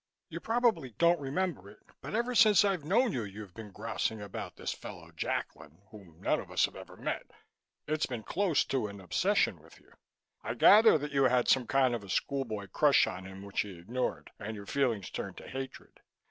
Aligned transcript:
"You 0.29 0.39
probably 0.39 0.89
don't 0.97 1.19
remember 1.19 1.69
it 1.69 1.83
but 2.01 2.15
ever 2.15 2.33
since 2.33 2.65
I've 2.65 2.83
known 2.83 3.13
you, 3.13 3.21
you've 3.23 3.53
been 3.53 3.69
grousing 3.69 4.19
about 4.19 4.55
this 4.55 4.73
fellow 4.73 5.11
Jacklin, 5.11 5.83
whom 5.91 6.19
none 6.19 6.39
of 6.39 6.49
us 6.49 6.65
have 6.65 6.75
ever 6.75 6.97
met. 6.97 7.29
It's 7.85 8.07
been 8.07 8.23
close 8.23 8.65
to 8.65 8.87
an 8.87 8.99
obsession 8.99 9.59
with 9.61 9.79
you. 9.79 9.93
I 10.43 10.55
gather 10.55 10.97
that 10.97 11.11
you 11.11 11.25
had 11.25 11.47
some 11.47 11.67
kind 11.67 11.93
of 11.93 12.03
a 12.03 12.09
school 12.09 12.45
boy 12.45 12.65
crush 12.65 13.05
on 13.05 13.25
him, 13.25 13.43
which 13.43 13.61
he 13.61 13.77
ignored, 13.77 14.31
and 14.39 14.55
your 14.55 14.65
feelings 14.65 15.11
turned 15.11 15.37
to 15.37 15.47
hatred. 15.47 15.99